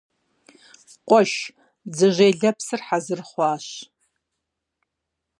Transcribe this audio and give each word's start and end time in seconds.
–Къэуш, 1.07 1.31
бдзэжьей 1.89 2.33
лэпсыр 2.39 2.81
хьэзыр 2.87 3.21
хъуащ. 3.29 3.67